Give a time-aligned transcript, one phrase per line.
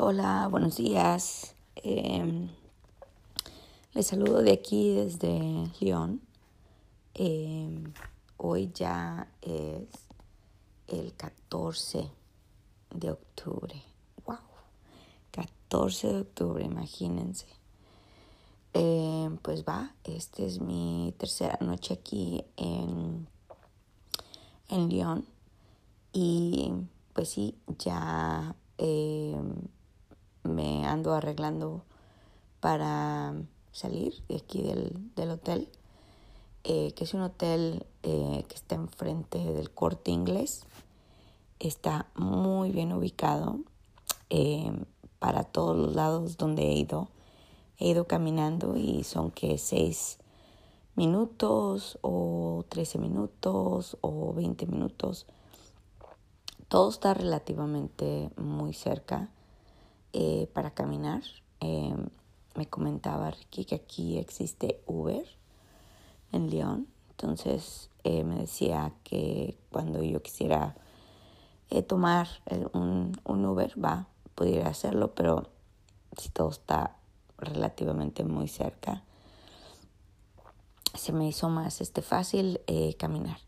[0.00, 1.56] Hola, buenos días.
[1.74, 2.48] Eh,
[3.94, 6.20] les saludo de aquí desde León.
[7.14, 7.82] Eh,
[8.36, 9.88] hoy ya es
[10.86, 12.08] el 14
[12.94, 13.74] de octubre.
[14.24, 14.38] ¡Wow!
[15.32, 17.48] 14 de octubre, imagínense.
[18.74, 23.26] Eh, pues va, esta es mi tercera noche aquí en,
[24.68, 25.26] en León.
[26.12, 26.70] Y
[27.14, 28.54] pues sí, ya
[30.48, 31.84] me ando arreglando
[32.60, 33.34] para
[33.72, 35.68] salir de aquí del, del hotel,
[36.64, 40.64] eh, que es un hotel eh, que está enfrente del corte inglés.
[41.60, 43.60] Está muy bien ubicado
[44.30, 44.72] eh,
[45.18, 47.08] para todos los lados donde he ido.
[47.78, 50.18] He ido caminando y son que seis
[50.96, 55.26] minutos o 13 minutos o 20 minutos.
[56.66, 59.30] Todo está relativamente muy cerca
[60.12, 61.22] eh, para caminar.
[61.60, 61.94] Eh,
[62.54, 65.24] me comentaba Ricky que aquí existe Uber
[66.32, 66.88] en León.
[67.10, 70.76] Entonces eh, me decía que cuando yo quisiera
[71.86, 72.28] tomar
[72.72, 75.50] un, un, Uber, va, pudiera hacerlo, pero
[76.16, 76.96] si todo está
[77.36, 79.02] relativamente muy cerca,
[80.94, 82.60] se me hizo más este, fácil
[82.98, 83.38] caminar.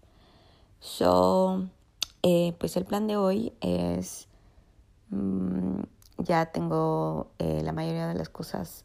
[0.80, 1.66] So,
[2.20, 4.28] pues el plan de hoy es...
[5.08, 5.80] Mmm,
[6.22, 8.84] ya tengo eh, la mayoría de las cosas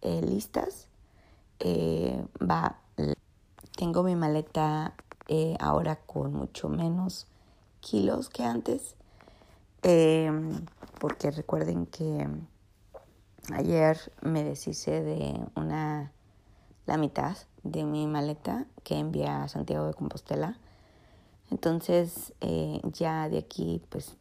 [0.00, 0.88] eh, listas.
[1.60, 2.78] Eh, va,
[3.76, 4.94] tengo mi maleta
[5.60, 7.26] ahora con mucho menos
[7.80, 8.96] kilos que antes.
[11.00, 12.28] Porque recuerden que
[13.54, 16.12] ayer me deshice de una
[16.84, 20.58] la mitad de mi maleta que envié a Santiago de Compostela.
[21.50, 22.34] Entonces
[22.92, 24.16] ya de aquí pues,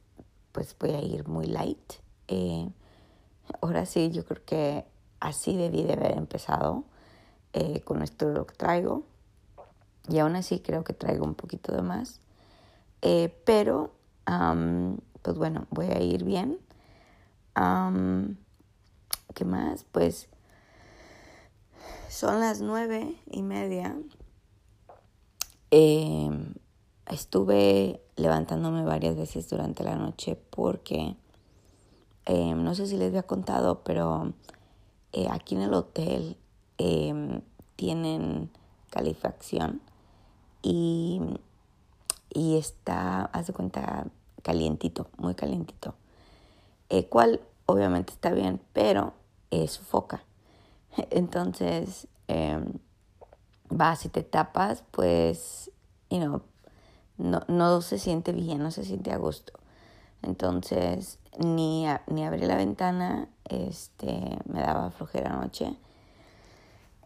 [0.54, 2.02] pues voy a ir muy light.
[3.62, 4.86] Ahora sí, yo creo que
[5.20, 6.84] así debí de haber empezado
[7.54, 9.04] eh, con esto lo que traigo.
[10.08, 12.22] Y aún así creo que traigo un poquito de más.
[13.02, 13.92] Eh, pero,
[15.22, 16.60] pues bueno, voy a ir bien.
[19.34, 19.86] ¿Qué más?
[19.92, 20.28] Pues
[22.10, 23.96] son las nueve y media.
[25.70, 26.30] Eh,
[27.08, 31.16] estuve levantándome varias veces durante la noche porque
[32.26, 34.34] eh, no sé si les había contado, pero
[35.12, 36.38] eh, aquí en el hotel
[36.78, 37.42] eh,
[37.76, 38.50] tienen
[38.90, 39.82] calefacción
[40.62, 41.22] y,
[42.30, 44.08] y está, haz de cuenta,
[44.44, 45.96] calientito, muy calientito.
[46.90, 49.14] Eh, cual obviamente está bien, pero
[49.68, 50.24] sufoca.
[51.10, 52.08] Entonces,
[53.70, 55.72] va, si te tapas, pues,
[56.10, 56.42] you know,
[57.18, 59.54] no, no se siente bien, no se siente a gusto.
[60.22, 65.76] Entonces, ni, ni abrí la ventana, este, me daba flojera anoche.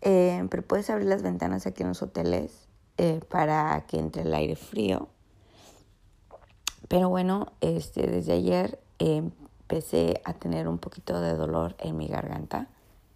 [0.01, 4.33] Eh, pero puedes abrir las ventanas aquí en los hoteles eh, para que entre el
[4.33, 5.09] aire frío.
[6.87, 9.17] Pero bueno, este, desde ayer eh,
[9.61, 12.67] empecé a tener un poquito de dolor en mi garganta.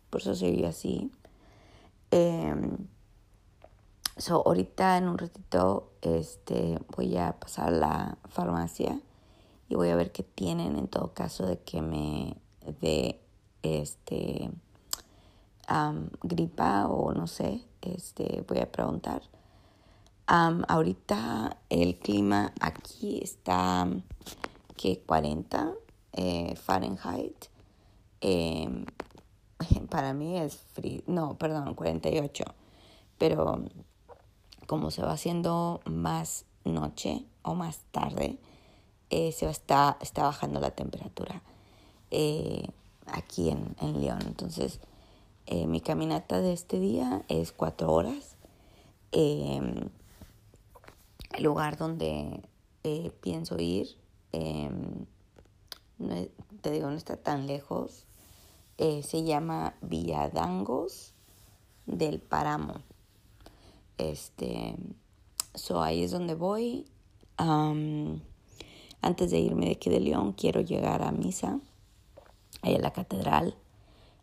[0.09, 1.11] Por eso seguí así.
[4.17, 8.99] so, ahorita en un ratito este, voy a pasar a la farmacia
[9.69, 12.35] y voy a ver qué tienen en todo caso de que me
[12.81, 13.21] dé
[13.61, 14.51] este
[16.23, 19.21] gripa o no sé, este voy a preguntar.
[20.27, 23.87] Um, ahorita el clima aquí está
[24.75, 25.73] que 40
[26.13, 27.45] eh, Fahrenheit.
[28.21, 28.85] Eh,
[29.89, 32.43] para mí es frío, no, perdón, 48.
[33.17, 33.63] Pero
[34.65, 38.39] como se va haciendo más noche o más tarde,
[39.11, 41.41] eh, se está, está bajando la temperatura
[42.11, 42.67] eh,
[43.07, 44.19] aquí en, en, León.
[44.27, 44.79] Entonces,
[45.47, 48.35] eh, mi caminata de este día es cuatro horas.
[49.11, 49.89] El
[51.39, 52.41] lugar donde
[53.21, 53.97] pienso ir,
[54.31, 55.05] em,
[56.61, 58.05] te digo, no está tan lejos.
[58.77, 61.13] Se llama Villadangos
[61.87, 62.75] del Páramo.
[63.97, 64.75] Este,
[65.55, 66.85] so ahí es donde voy.
[69.01, 71.59] Antes de irme de aquí de León, quiero llegar a misa,
[72.61, 73.55] ahí a la catedral.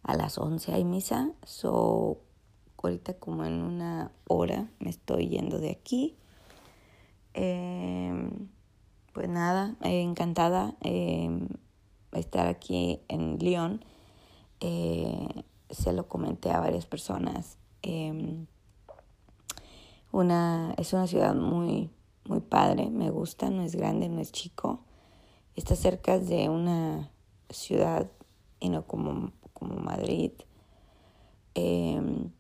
[0.03, 2.19] A las 11 hay misa, so
[2.83, 6.17] ahorita como en una hora me estoy yendo de aquí.
[7.35, 8.31] Eh,
[9.17, 11.31] pues nada, eh, encantada eh,
[12.13, 13.83] estar aquí en León.
[14.61, 15.27] Eh,
[15.71, 17.57] se lo comenté a varias personas.
[17.81, 18.47] Em,
[20.13, 21.89] una, es una ciudad muy,
[22.29, 24.81] muy padre, me gusta, no es grande, no es chico.
[25.55, 27.11] Está cerca de una
[27.51, 28.11] ciudad
[28.61, 30.33] y no como, como Madrid.
[31.55, 32.31] Em,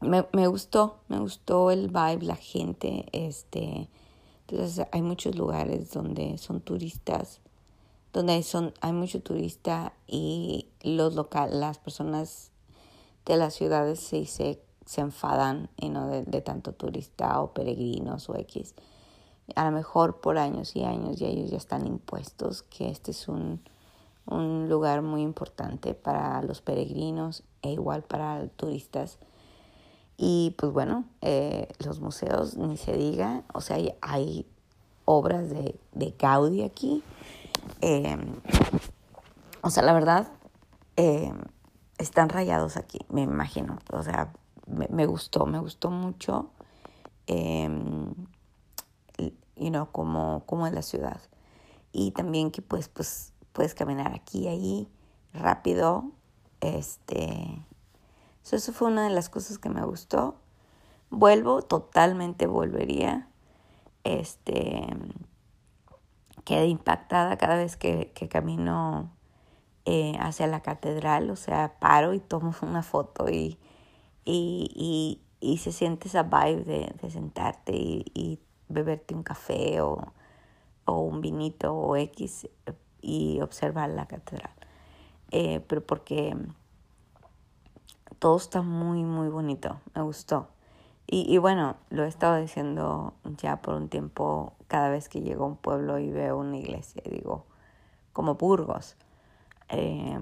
[0.00, 3.88] me, me, gustó, me gustó el vibe, la gente, este,
[4.48, 7.40] entonces hay muchos lugares donde son turistas,
[8.12, 12.50] donde son, hay mucho turista y los locales, las personas
[13.26, 14.60] de las ciudades sí se,
[14.90, 18.74] se enfadan y no de, tanto turista o peregrinos o X.
[19.54, 23.28] A lo mejor por años y años y ellos ya están impuestos que este es
[23.28, 23.62] un,
[24.26, 29.20] un lugar muy importante para los peregrinos e igual para turistas.
[30.16, 34.44] Y pues bueno, eh, los museos ni se diga, o sea, hay,
[35.04, 37.04] obras de, de, Gaudí aquí.
[37.80, 38.18] Eh,
[39.60, 40.32] o sea, la verdad,
[40.96, 41.32] eh,
[41.98, 43.78] están rayados aquí, me imagino.
[43.92, 44.32] O sea,
[44.70, 46.50] me, gustó, me gustó mucho,
[47.26, 47.68] eh,
[49.56, 51.20] you know, como, como en la ciudad.
[51.92, 54.88] Y también que pues, pues puedes caminar aquí y ahí
[55.32, 56.04] rápido.
[56.60, 57.64] Este,
[58.50, 60.36] eso fue una de las cosas que me gustó.
[61.10, 63.28] Vuelvo, totalmente volvería.
[64.04, 64.86] Este,
[66.44, 69.10] quedé impactada cada vez que, que camino
[69.84, 73.58] eh, hacia la catedral, o sea, paro y tomo una foto y,
[74.30, 78.38] y, y, se siente esa vibe de, de sentarte y, y,
[78.68, 80.12] beberte un café o,
[80.84, 82.48] o un vinito o X
[83.00, 84.52] y observar la catedral.
[85.32, 86.36] Eh, pero porque
[88.18, 90.48] todo está muy, muy bonito, me gustó.
[91.06, 95.44] Y, y, bueno, lo he estado diciendo ya por un tiempo, cada vez que llego
[95.44, 97.46] a un pueblo y veo una iglesia, digo,
[98.12, 98.96] como Burgos.
[99.68, 100.18] Eh,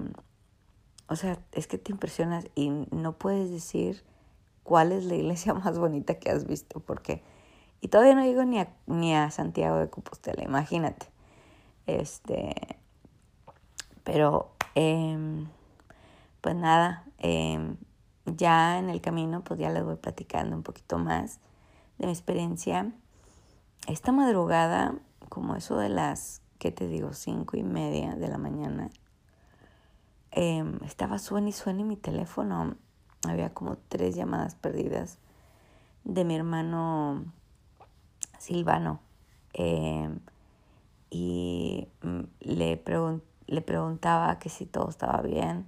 [1.09, 4.03] o sea, es que te impresionas y no puedes decir
[4.63, 7.23] cuál es la iglesia más bonita que has visto, porque...
[7.81, 11.07] Y todavía no llego ni a, ni a Santiago de Compostela, imagínate.
[11.87, 12.53] Este,
[14.03, 15.47] pero, eh,
[16.41, 17.73] pues nada, eh,
[18.25, 21.39] ya en el camino, pues ya les voy platicando un poquito más
[21.97, 22.91] de mi experiencia.
[23.87, 24.95] Esta madrugada,
[25.29, 27.13] como eso de las, ¿qué te digo?
[27.13, 28.89] Cinco y media de la mañana,
[30.31, 32.75] eh, estaba suena y suena mi teléfono.
[33.27, 35.17] Había como tres llamadas perdidas
[36.03, 37.25] de mi hermano
[38.37, 38.99] Silvano.
[39.53, 40.09] Eh,
[41.09, 42.83] y mm, le,
[43.47, 45.65] le preguntaba que si todo estaba bien.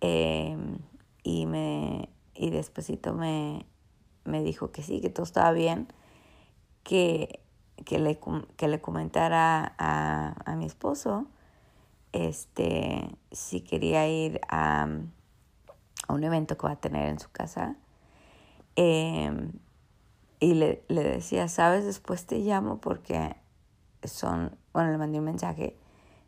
[0.00, 0.56] Eh,
[1.22, 3.66] y me y despuesito me,
[4.24, 5.88] me dijo que sí, que todo estaba bien,
[6.82, 7.40] que,
[7.84, 8.18] que, le,
[8.56, 11.26] que le comentara a, a mi esposo
[12.12, 14.86] este, si quería ir a,
[16.08, 17.76] a, un evento que va a tener en su casa.
[18.76, 19.50] Eh,
[20.40, 23.36] y le, le decía, sabes, después te llamo porque
[24.04, 25.76] son, bueno, le mandé un mensaje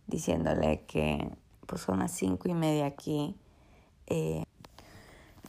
[0.06, 1.31] diciéndole que
[1.66, 3.36] pues son las cinco y media aquí.
[4.06, 4.44] Eh,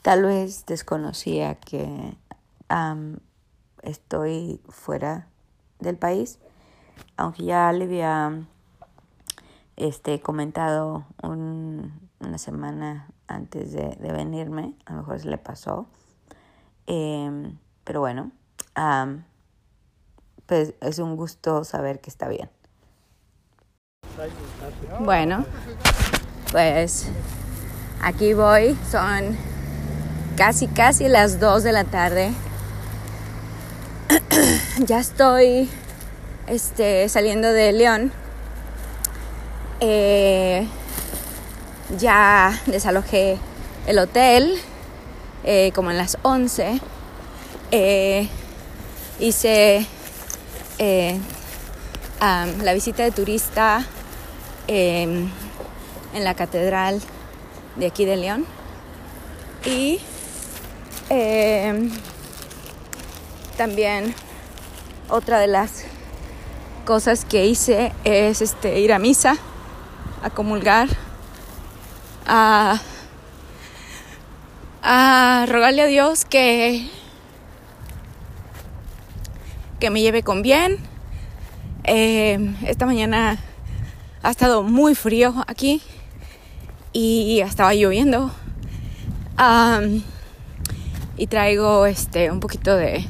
[0.02, 2.18] tal vez desconocía que
[3.84, 5.28] estoy fuera
[5.80, 6.40] del país,
[7.18, 8.48] aunque ya le había
[9.78, 15.88] este, comentado un, una semana antes de, de, venirme, a lo mejor se le pasó.
[16.88, 17.52] Eh,
[17.84, 18.32] pero bueno,
[20.46, 22.50] pues es un gusto saber que está bien.
[25.00, 25.46] Bueno,
[26.52, 27.08] pues
[28.02, 29.38] aquí voy, son
[30.38, 32.34] casi casi las 2 de la tarde.
[34.86, 35.70] ya estoy
[36.48, 38.12] este, saliendo de León.
[39.88, 40.66] Eh,
[42.00, 43.38] ya desalojé
[43.86, 44.58] el hotel
[45.44, 46.82] eh, como en las 11.
[47.70, 48.28] Eh,
[49.20, 49.86] hice
[52.20, 53.86] la visita de turista
[54.68, 55.04] eh,
[56.16, 57.00] en la catedral
[57.76, 58.46] de aquí de León
[59.66, 60.00] y
[61.12, 61.92] eh,
[63.56, 64.16] también
[65.10, 65.84] otra de las
[66.86, 69.38] cosas que hice es este ir a misa
[70.26, 70.90] a comulgar
[72.26, 72.82] a,
[74.82, 76.90] a rogarle a Dios que
[79.80, 80.80] que me lleve con bien.
[81.84, 83.38] Eh, esta mañana
[84.24, 85.84] ha estado muy frío aquí
[86.92, 88.32] y estaba lloviendo.
[91.18, 93.06] Y traigo este un poquito de,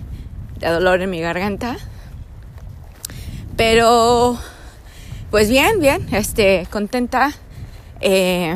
[0.59, 1.77] dolor en mi garganta.
[3.55, 4.37] Pero
[5.31, 7.31] pues bien, bien, este, contenta.
[8.01, 8.55] Eh,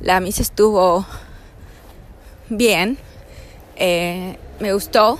[0.00, 1.06] la misa estuvo
[2.48, 2.98] bien.
[3.76, 5.18] Eh, me gustó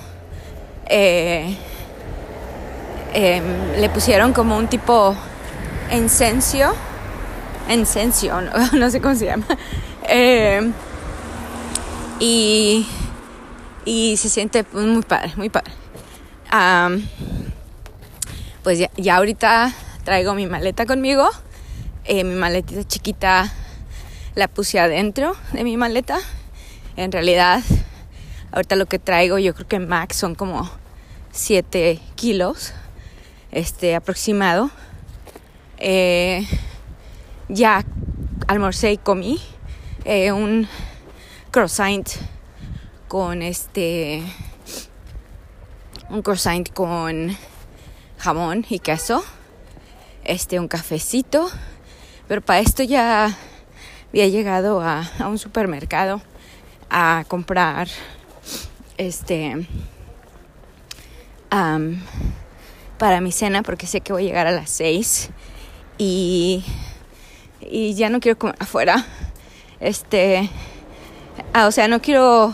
[0.87, 1.57] eh,
[3.15, 3.43] eh,
[3.79, 5.17] le pusieron como un tipo
[5.91, 6.75] incencio
[7.69, 8.41] Encencio,
[8.73, 9.47] no, sé cómo se llama.
[10.09, 10.73] Eh,
[12.19, 12.87] y,
[13.85, 15.73] y se siente muy padre, muy padre.
[18.65, 19.73] pues ya, ya, ahorita
[20.05, 21.29] traigo mi maleta conmigo.
[22.05, 23.53] Eh, mi maletita chiquita
[24.35, 26.19] la puse adentro de mi maleta.
[26.97, 27.63] En realidad,
[28.51, 30.69] ahorita lo que traigo, yo creo que max son como
[31.31, 32.73] 7 kilos,
[33.53, 34.71] este aproximado.
[35.79, 36.47] Eh,
[37.49, 37.85] ya
[38.47, 39.41] almorcé y comí
[40.05, 40.69] eh, un
[41.51, 42.09] croissant
[43.09, 44.23] con este
[46.09, 47.37] un croissant con
[48.19, 49.25] jamón y queso
[50.25, 51.51] este un cafecito
[52.29, 53.37] pero para esto ya
[54.11, 56.23] había llegado a, un supermercado
[56.91, 57.89] a comprar
[58.99, 59.67] este
[62.99, 65.31] para mi cena porque sé que voy a llegar a las 6
[65.99, 66.65] y
[67.69, 69.05] y ya no quiero comer afuera.
[69.81, 70.49] Este,
[71.55, 72.53] ah, o sea, no quiero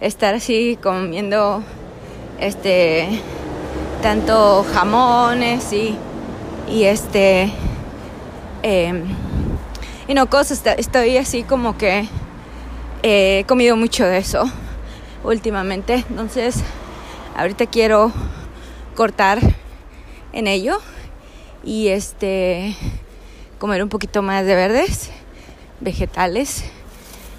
[0.00, 1.62] estar así comiendo
[2.40, 3.20] este
[4.02, 5.96] tanto jamones y
[6.68, 7.52] y este
[8.62, 9.04] em,
[10.08, 12.08] y no cosas estoy así como que
[13.02, 14.44] he comido mucho de eso
[15.24, 16.56] últimamente entonces
[17.36, 18.12] ahorita quiero
[18.94, 19.38] cortar
[20.32, 20.78] en ello
[21.62, 22.76] y este
[23.58, 25.10] comer un poquito más de verdes,
[25.80, 26.64] vegetales.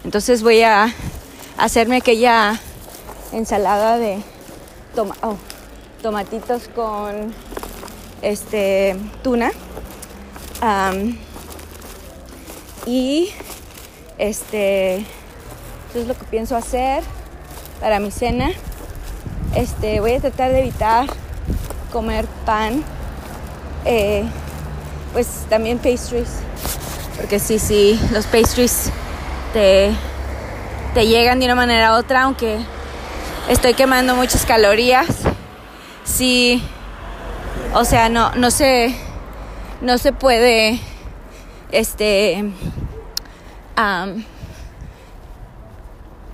[0.04, 0.94] Entonces voy a
[1.58, 2.60] hacerme aquella
[3.32, 4.18] ensalada de
[5.22, 5.36] oh,
[6.02, 7.34] tomatitos con
[8.26, 9.52] este tuna.
[12.88, 13.32] y
[14.18, 17.04] este eso es lo que pienso hacer
[17.80, 18.50] para mi cena.
[19.56, 21.08] Este voy a tratar de evitar
[21.92, 22.84] comer pan.
[23.86, 24.24] Eh,
[25.14, 26.30] pues también pastries.
[27.16, 28.90] Porque sí, sí, los pastries
[29.54, 29.92] te,
[30.94, 32.58] te llegan de una manera u otra, aunque
[33.48, 35.08] estoy quemando muchas calorías.
[36.04, 36.62] Sí,
[37.78, 38.96] o sea, no, no se,
[39.82, 40.80] no se puede,
[41.74, 42.54] este, en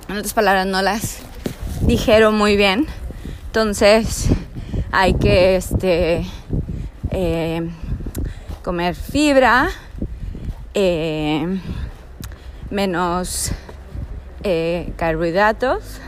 [0.07, 1.17] otras palabras, no las
[1.81, 2.86] dijeron muy bien.
[3.48, 4.27] Entonces,
[4.91, 6.27] hay que, este,
[7.10, 7.67] eh,
[8.63, 9.69] comer fibra,
[10.75, 11.60] eh,
[12.69, 13.51] menos
[14.43, 16.01] eh, carbohidratos,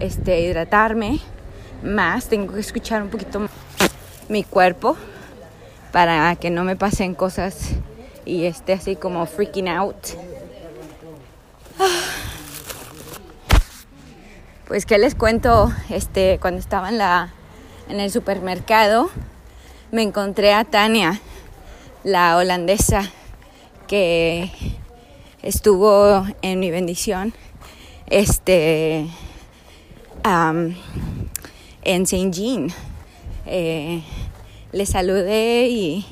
[0.00, 1.20] este, hidratarme
[1.84, 3.48] más, tengo que escuchar un poquito
[4.28, 4.96] mi cuerpo
[5.92, 7.70] para que no me pasen cosas
[8.24, 9.96] y esté así como freaking out.
[14.66, 17.32] Pues qué les cuento, este, cuando estaba en la
[17.88, 19.10] en el supermercado
[19.90, 21.20] me encontré a Tania
[22.04, 23.10] la holandesa
[23.86, 24.50] que
[25.42, 27.32] estuvo en mi bendición
[28.08, 29.06] este
[31.82, 32.68] en Saint Jean
[33.48, 34.02] eh,
[34.72, 36.06] le saludé y,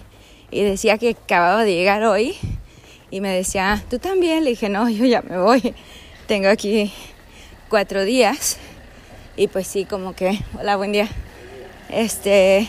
[0.51, 2.37] y, decía que acababa de llegar hoy.
[3.11, 5.75] Y me decía tú también le dije no yo ya me voy.
[6.27, 6.93] Tengo aquí
[7.69, 8.59] cuatro días
[9.37, 11.09] y pues sí como que hola buen día
[11.91, 12.69] este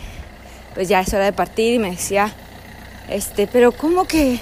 [0.73, 2.35] pues ya es hora de partir y me decía
[3.09, 4.39] este, pero como que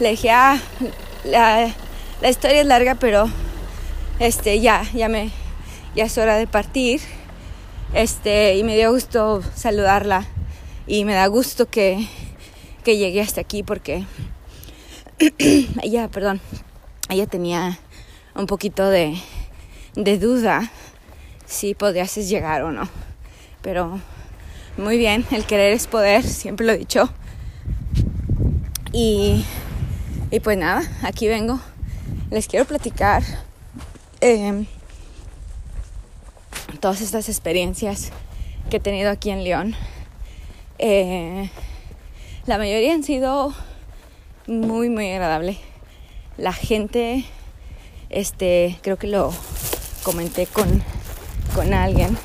[0.00, 0.58] le dije, ah,
[1.24, 1.72] la,
[2.28, 3.28] historia es larga, pero
[4.18, 5.30] este, ya, ya me,
[5.94, 7.00] ya es hora de partir.
[7.96, 10.26] Este, y me dio gusto saludarla
[10.86, 12.06] y me da gusto que,
[12.84, 14.04] que llegué hasta aquí porque
[15.82, 16.42] ella, perdón,
[17.08, 17.78] ella tenía
[18.34, 19.16] un poquito de,
[19.94, 20.70] de duda
[21.46, 22.86] si podías llegar o no.
[23.62, 23.98] Pero
[24.76, 27.08] muy bien, el querer es poder, siempre lo he dicho.
[28.92, 29.42] Y,
[30.44, 31.60] pues nada, aquí vengo.
[32.30, 33.22] Les quiero platicar
[34.20, 34.66] em,
[36.86, 38.12] todas estas experiencias
[38.70, 39.74] que he tenido aquí en León.
[40.78, 41.50] Eh,
[42.46, 43.52] la mayoría han sido
[44.46, 45.58] muy, muy agradable.
[46.38, 47.24] La gente,
[48.08, 49.32] este, creo que lo
[50.04, 50.80] comenté con,
[51.56, 52.16] con alguien,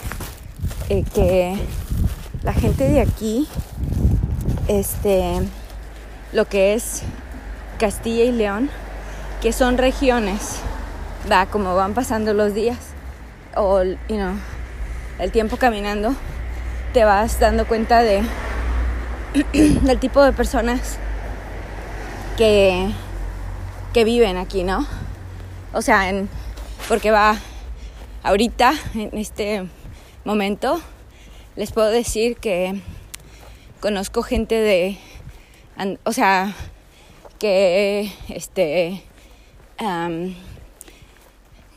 [0.90, 1.56] eh, que
[2.44, 3.48] la gente de aquí,
[4.68, 5.40] este,
[6.34, 7.02] lo que es
[7.80, 8.70] Castilla y León,
[9.42, 10.58] que son regiones,
[11.32, 12.78] va como van pasando los días
[13.56, 14.51] o you
[15.22, 16.16] el tiempo caminando,
[16.94, 18.24] te vas dando cuenta de
[19.54, 20.98] del tipo de personas
[22.38, 22.90] que,
[23.94, 24.88] que viven aquí, ¿no?
[25.74, 26.28] O sea, en,
[26.88, 27.38] porque va
[28.24, 29.70] ahorita, en este
[30.26, 30.82] momento,
[31.56, 32.82] les puedo decir que
[33.80, 34.98] conozco gente de
[36.04, 36.56] o sea,
[37.38, 39.04] que este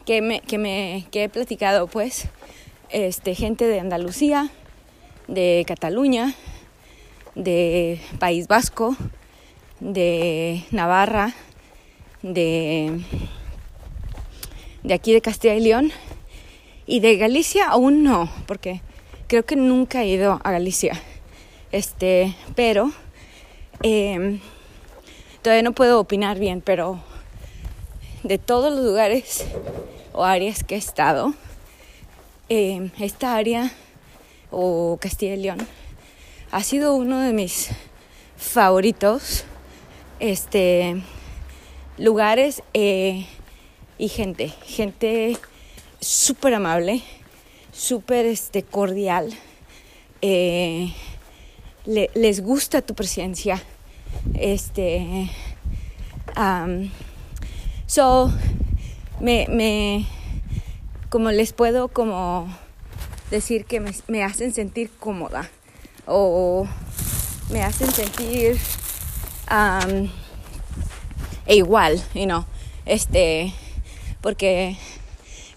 [0.05, 2.29] que me, que me que he platicado pues
[2.91, 4.51] este gente de Andalucía
[5.29, 6.35] de Cataluña
[7.35, 8.97] de País Vasco
[9.81, 11.35] de Navarra
[12.23, 13.01] de
[14.83, 15.93] de aquí de Castilla y León.
[16.87, 18.83] Y de Galicia aún no porque
[19.27, 21.01] creo que nunca he ido a Galicia.
[21.73, 22.93] Este pero
[23.83, 24.41] em,
[25.43, 27.01] todavía no puedo opinar bien pero
[28.23, 29.45] de todos los lugares
[30.13, 31.35] o áreas que he estado,
[32.49, 33.73] eh, esta área
[34.51, 35.67] o Castilla y León
[36.51, 37.71] ha sido uno de mis
[38.37, 39.45] favoritos
[40.21, 41.03] este
[41.99, 43.27] lugares eh,
[43.99, 45.37] y gente gente
[46.01, 47.03] súper amable
[47.75, 49.35] súper este cordial.
[50.23, 50.93] Eh,
[51.87, 53.63] les gusta tu presencia
[54.35, 55.29] este
[57.87, 58.33] So,
[59.21, 60.07] me,
[61.15, 62.49] como les puedo como
[63.31, 63.79] decir que
[64.09, 65.49] me, hacen sentir cómoda
[66.09, 66.67] o
[67.53, 68.59] me hacen sentir
[69.49, 70.09] um,
[71.47, 72.45] igual, you know,
[72.85, 73.55] este,
[74.23, 74.77] porque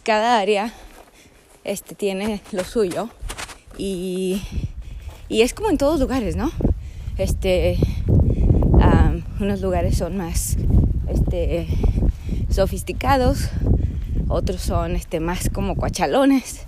[0.03, 0.71] cada área
[1.63, 3.09] este, tiene lo suyo
[3.79, 4.43] y,
[5.27, 6.51] y es como en todos lugares, ¿no?
[7.17, 7.79] Este,
[9.39, 10.55] unos lugares son más,
[11.09, 11.67] este,
[12.51, 13.49] sofisticados,
[14.29, 16.61] otros son este, más como cuachalones,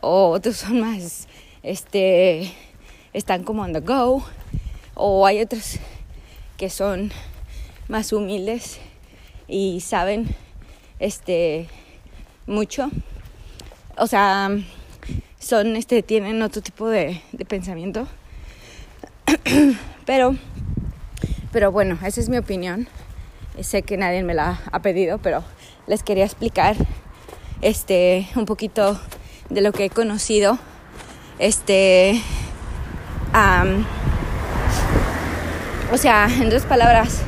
[0.00, 1.28] o otros son más,
[1.62, 2.52] este,
[3.12, 4.24] están como on the go,
[4.94, 5.78] o hay otros
[6.56, 7.12] que son
[7.88, 8.78] más humildes
[9.46, 10.26] y saben
[10.98, 11.68] este
[12.46, 12.90] mucho.
[13.96, 14.50] O sea
[15.38, 18.06] son este tienen otro tipo de, de pensamiento.
[20.04, 20.36] Pero
[21.52, 22.88] pero bueno esa es mi opinión.
[23.60, 25.42] Sé que nadie me la ha pedido, pero
[25.86, 26.76] les quería explicar
[27.60, 29.00] este un poquito
[29.50, 30.58] de lo que he conocido.
[31.38, 32.20] Este
[35.92, 37.22] o sea, en dos palabras,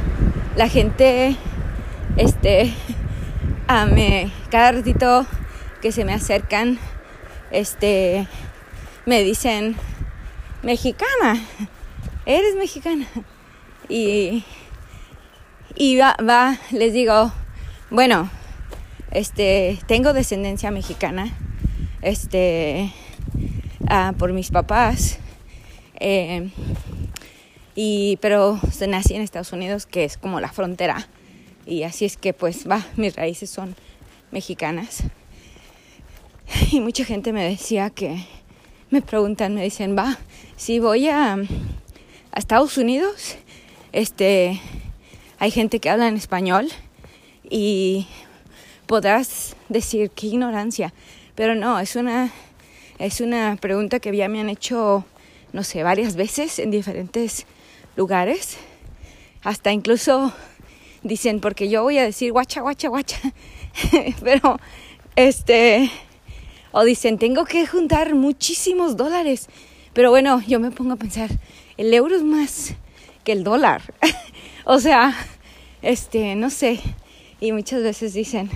[0.56, 1.36] la gente
[2.16, 2.74] este
[3.92, 5.26] me, cada ratito
[5.80, 6.78] que se me acercan
[7.50, 8.26] este
[9.06, 9.76] me dicen
[10.62, 11.40] mexicana,
[12.26, 13.06] eres mexicana.
[13.88, 14.44] Y
[15.74, 17.32] y va, va, les digo,
[17.90, 18.28] bueno,
[19.11, 21.37] este, tengo descendencia mexicana,
[22.03, 22.92] este,
[23.88, 25.18] ah, por mis papás,
[25.99, 26.51] eh,
[27.75, 31.09] y, pero nací en Estados Unidos, que es como la frontera,
[31.66, 33.77] y así es que pues va, mis raíces son
[34.31, 35.05] mexicanas.
[36.73, 38.25] Y mucha gente me decía que,
[38.90, 40.18] me preguntan, me dicen, va,
[40.57, 43.37] si voy a, a Estados Unidos,
[43.92, 44.61] este,
[45.38, 46.68] hay gente que habla en español
[47.49, 48.07] y
[48.90, 50.92] podrás decir qué ignorancia,
[51.37, 52.33] pero no, es una,
[52.98, 55.05] es una pregunta que ya me han hecho,
[55.53, 57.46] no sé, varias veces en diferentes
[57.94, 58.57] lugares.
[59.44, 60.33] Hasta incluso
[61.05, 63.20] dicen, porque yo voy a decir guacha, guacha, guacha,
[64.24, 64.59] pero
[65.14, 65.88] este,
[66.72, 69.46] o dicen, tengo que juntar muchísimos dólares,
[69.92, 71.31] pero bueno, yo me pongo a pensar,
[71.76, 72.74] el euro es más
[73.22, 73.83] que el dólar.
[74.66, 75.16] O sea,
[75.81, 76.81] este, no sé.
[77.40, 78.50] Y muchas veces dicen,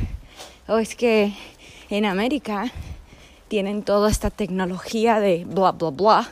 [0.68, 1.32] oh, es que
[1.90, 2.72] en América
[3.48, 6.30] tienen toda esta tecnología de bla, bla, bla.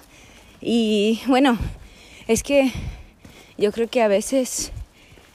[0.60, 1.58] Y bueno,
[2.26, 2.70] es que
[3.58, 4.72] yo creo que a veces,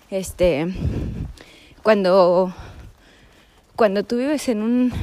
[0.09, 0.67] este,
[1.83, 2.53] cuando,
[3.75, 4.93] cuando tú vives en un,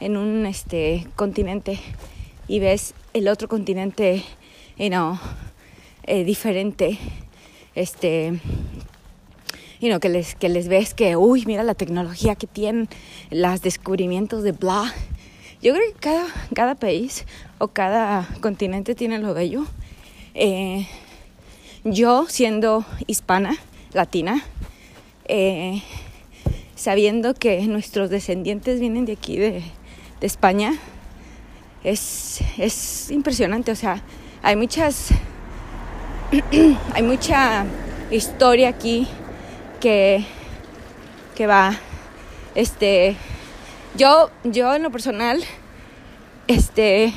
[0.00, 1.78] en un, este, continente
[2.48, 4.24] y ves el otro continente,
[4.76, 5.18] you know,
[6.02, 6.98] eh, diferente,
[7.74, 8.40] este,
[9.84, 12.88] you que les, que les ves que, uy, mira la tecnología que tienen,
[13.30, 14.92] los descubrimientos de bla.
[15.62, 17.26] Yo creo que cada, cada país
[17.58, 19.64] o cada continente tiene lo bello.
[20.34, 20.86] Eh,
[21.84, 23.56] yo, siendo hispana,
[23.92, 24.42] latina,
[25.26, 25.82] eh,
[26.74, 29.62] sabiendo que nuestros descendientes vienen de aquí, de,
[30.20, 30.74] de España,
[31.82, 33.70] es, es impresionante.
[33.70, 34.02] O sea,
[34.42, 35.10] hay muchas
[36.94, 37.64] hay mucha
[38.10, 39.06] historia aquí
[39.84, 40.24] que,
[41.34, 41.78] que va.
[42.54, 43.16] Este,
[43.98, 45.44] yo, yo en lo personal,
[46.46, 47.12] este,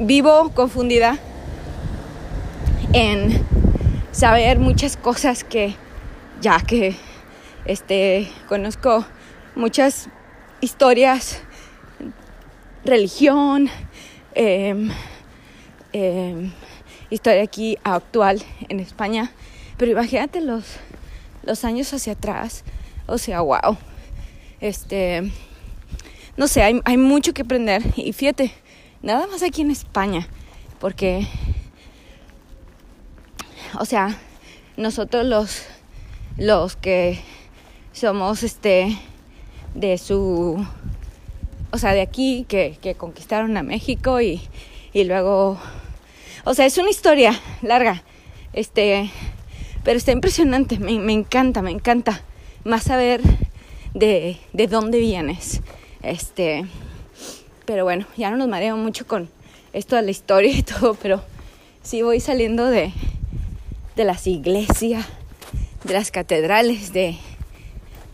[0.00, 1.18] vivo confundida
[2.92, 3.46] en
[4.10, 5.76] saber muchas cosas que
[6.40, 6.96] ya que
[7.64, 9.06] este conozco
[9.54, 10.08] muchas
[10.60, 11.42] historias
[12.84, 13.68] religión
[14.34, 14.90] eh,
[17.10, 19.30] historia aquí actual en España,
[19.76, 20.64] Pero imagínate los,
[21.42, 22.64] los años hacia atrás.
[23.06, 23.76] O sea, wow.
[24.60, 25.30] Este,
[26.36, 27.82] no sé, hay, hay mucho que aprender.
[27.96, 28.52] Y fíjate,
[29.02, 30.28] nada más aquí en España.
[30.78, 31.26] Porque,
[33.78, 34.18] o sea,
[34.76, 35.62] nosotros los,
[36.36, 37.20] los que
[37.92, 38.98] somos, este,
[39.74, 40.66] de su,
[41.70, 44.40] o sea, de aquí, que, que conquistaron a México y,
[44.92, 45.58] y luego,
[46.44, 48.02] o sea, es una historia larga,
[48.52, 49.10] este,
[49.86, 52.20] pero está impresionante, me, encanta, me encanta
[52.64, 53.20] más saber
[53.94, 55.60] de, de dónde vienes,
[56.02, 56.66] este,
[57.66, 59.30] pero bueno, ya no nos mareo mucho con
[59.72, 61.22] esto de la historia y todo, pero
[61.84, 62.92] sí voy saliendo de,
[63.94, 65.06] de las iglesias,
[65.84, 67.16] de las catedrales, de,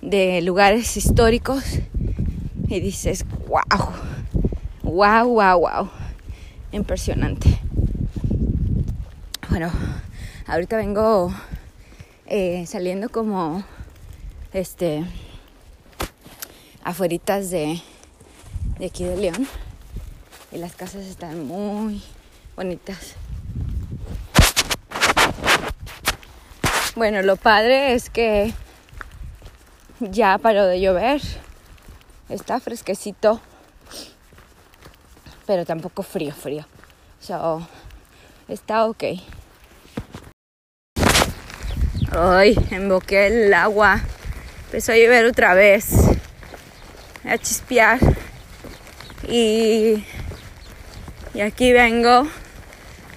[0.03, 1.65] de lugares históricos
[2.69, 3.95] y dices, wow,
[4.83, 5.91] wow, wow, wow,
[6.71, 7.59] impresionante.
[9.49, 9.73] Bueno,
[10.47, 11.33] ahorita vengo
[12.35, 13.63] eh, saliendo como,
[14.55, 15.05] este,
[16.83, 17.79] afueritas de,
[18.79, 19.47] de aquí de León
[20.51, 22.03] y las casas están muy
[22.57, 23.17] bonitas.
[26.97, 28.55] Bueno, lo padre es que
[30.01, 31.21] ya paró de llover.
[32.31, 33.43] Está fresquecito.
[35.47, 36.65] Pero tampoco frío, frío.
[37.21, 37.61] So,
[38.49, 39.05] está ok.
[42.15, 44.03] Ay, emboqué el agua.
[44.67, 45.95] Empezó a llover otra vez.
[47.25, 47.99] A chispear.
[49.27, 50.05] Y,
[51.33, 52.29] y aquí vengo.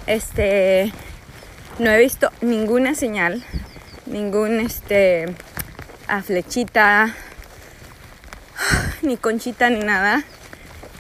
[0.08, 0.93] Este.
[1.77, 3.43] No he visto ninguna señal.
[4.05, 5.25] Ningún este
[6.08, 7.13] a flechita,
[9.01, 10.23] ni conchita ni nada.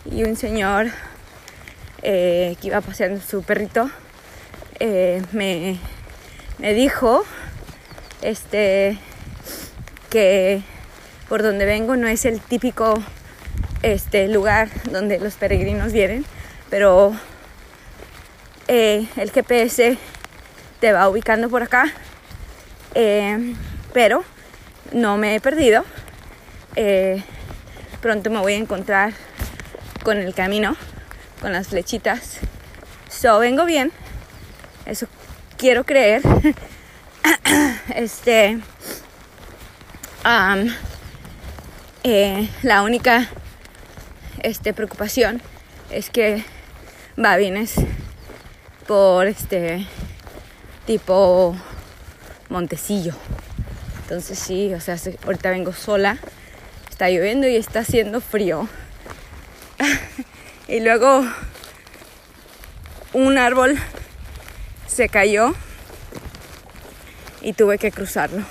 [0.03, 0.87] Y un señor
[2.01, 3.89] eh, que iba paseando su perrito
[4.79, 5.79] eh, me,
[6.59, 7.23] me dijo
[8.21, 8.97] este
[10.09, 10.61] que
[11.27, 13.03] por donde vengo no es el típico
[13.81, 16.25] este lugar donde los peregrinos vienen,
[16.69, 17.13] pero
[18.67, 19.97] eh, el GPS
[20.79, 21.91] te va ubicando por acá.
[23.93, 24.23] pero
[24.91, 25.83] no me he perdido.
[26.75, 27.23] Eh,
[28.01, 29.13] pronto me voy a encontrar
[30.03, 30.75] con el camino,
[31.41, 32.39] con las flechitas.
[33.09, 33.91] So, vengo bien.
[34.85, 35.07] Eso
[35.57, 36.21] quiero creer.
[37.95, 38.59] este.
[42.03, 43.29] Eh, la única
[44.41, 45.41] este, preocupación
[45.91, 46.43] es que
[47.23, 47.75] va vienes
[48.87, 49.87] por este
[50.85, 51.55] tipo
[52.49, 53.15] Montecillo.
[54.03, 56.17] Entonces sí, o sea, ahorita vengo sola,
[56.89, 58.67] está lloviendo y está haciendo frío.
[60.67, 61.25] y luego
[63.13, 63.79] un árbol
[64.87, 65.55] se cayó
[67.45, 68.43] y tuve que cruzarlo.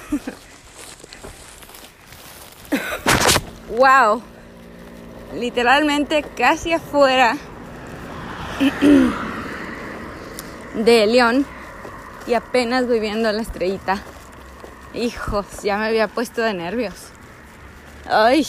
[3.77, 4.23] wow,
[5.35, 7.37] literalmente casi afuera
[10.75, 11.45] de León
[12.29, 14.01] y apenas voy viendo la estrellita.
[14.95, 16.95] Hijos, ya me había puesto de nervios.
[18.09, 18.47] Ay,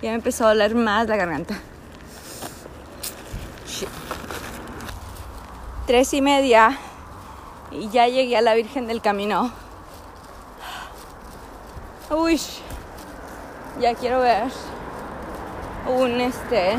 [0.00, 1.58] ya me empezó a doler más la garganta.
[5.88, 6.78] Tres y media
[7.70, 9.52] y ya llegué a la Virgen del Camino.
[12.10, 12.40] Uy,
[13.80, 14.50] ya quiero ver
[15.88, 16.76] un este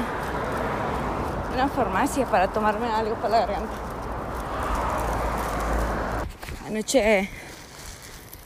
[1.54, 3.74] una farmacia para tomarme algo para la garganta.
[6.68, 7.30] Anoche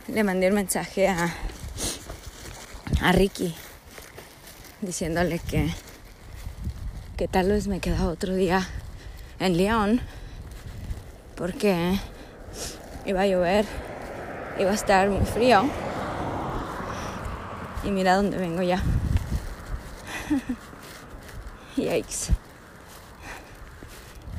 [0.07, 1.33] le mandé un mensaje a,
[3.01, 3.55] a Ricky
[4.81, 5.73] diciéndole que,
[7.17, 8.67] que tal vez me queda otro día
[9.39, 10.01] en León
[11.35, 11.99] porque
[13.05, 13.65] iba a llover,
[14.57, 15.63] iba a estar muy frío.
[17.83, 18.81] Y mira dónde vengo ya.
[21.75, 22.31] Yikes.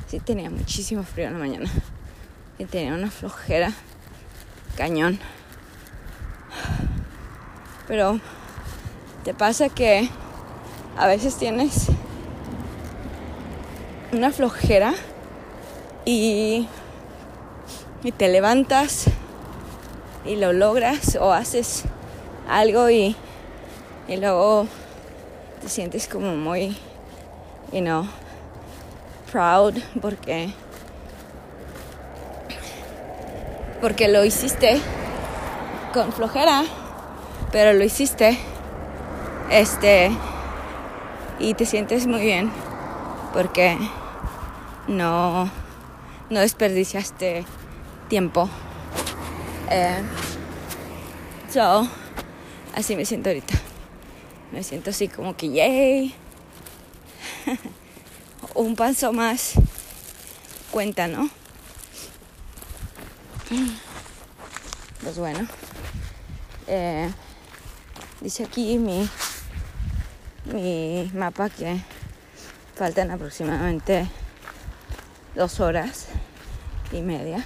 [0.07, 1.69] Sí tenía muchísimo frío en la mañana.
[2.57, 3.71] Y tenía una flojera
[4.75, 5.19] cañón.
[7.87, 8.19] Pero
[9.23, 10.09] te pasa que
[10.97, 11.87] a veces tienes
[14.11, 14.93] una flojera
[16.05, 16.67] y,
[18.03, 19.05] y te levantas
[20.25, 21.83] y lo logras o haces
[22.49, 23.15] algo y,
[24.07, 24.67] y luego
[25.61, 26.75] te sientes como muy,
[27.71, 28.07] you know,
[29.31, 30.49] proud porque
[33.81, 34.79] porque lo hiciste
[35.93, 36.63] con flojera
[37.51, 38.37] pero lo hiciste.
[39.49, 40.11] Este,
[41.39, 42.51] y te sientes muy bien
[43.33, 43.77] porque
[44.87, 45.49] no,
[46.29, 47.45] no desperdiciaste
[48.07, 48.49] tiempo.
[49.69, 50.01] Eh,
[51.51, 51.87] so,
[52.75, 53.53] así me siento ahorita.
[54.51, 56.15] Me siento así como que, yay.
[58.55, 59.53] Un paso más
[60.71, 61.29] cuenta, ¿no?
[65.01, 65.47] Pues bueno.
[66.67, 67.09] Eh,
[68.19, 69.07] dice aquí mi,
[70.53, 71.81] mi mapa que
[72.75, 74.07] faltan aproximadamente
[75.35, 76.07] dos horas
[76.91, 77.45] y media.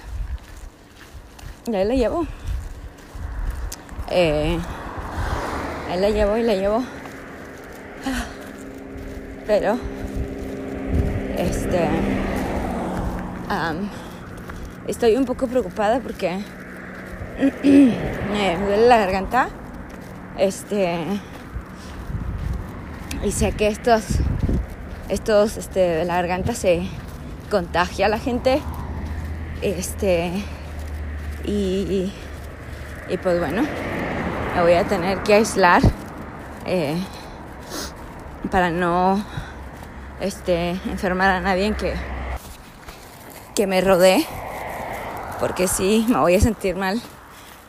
[1.66, 2.26] Y ahí la llevo.
[4.10, 4.58] Eh,
[5.90, 6.84] ahí la llevo y la llevo.
[9.46, 9.78] Pero,
[11.38, 11.88] este,
[14.88, 16.38] estoy un poco preocupada porque
[17.62, 19.48] me duele la garganta.
[20.38, 20.98] Este,
[23.22, 24.04] y sé que estos,
[25.08, 26.88] estos, este, de la garganta se
[27.50, 28.60] contagia a la gente.
[29.60, 30.32] Este,
[31.44, 32.12] y,
[33.08, 33.62] y pues bueno,
[34.54, 35.82] me voy a tener que aislar
[36.66, 36.96] eh,
[38.50, 39.24] para no
[40.20, 41.94] este, enfermar a nadie que,
[43.54, 44.26] que me rodee,
[45.40, 47.00] porque si me voy a sentir mal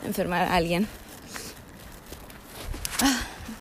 [0.04, 0.86] enfermar a alguien.